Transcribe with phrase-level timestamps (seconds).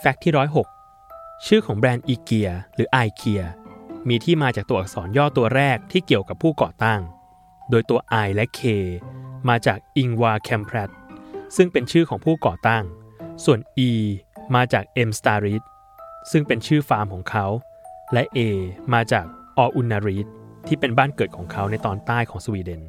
[0.00, 0.32] Fact ที่
[0.88, 3.42] 106 ชื่อของแบรนด์อีเกียหรือไอเกีย
[4.08, 7.00] มีที่มาจากตัวอักษรย่อตัวแรกที่เกี่ยวกับผู้ก่อตั้ง
[7.70, 8.60] โดยตัว I และ K
[9.48, 10.90] มาจาก Ingvar Kamprad
[11.56, 12.84] ซึ่งเป็นชื่อของผู้ก่อตั้ง
[13.44, 13.90] ส่วน E
[14.54, 15.62] มาจาก M s t a r i t
[16.30, 17.46] ซึ่งเป็นชื่อฟาร์มของเขา
[18.12, 18.38] และ A
[18.94, 19.24] มาจาก
[19.58, 20.26] Agunnaryd
[20.66, 22.82] ที่เป็นบ้านเกิดของเขาในตอนใต้ของสวีเดน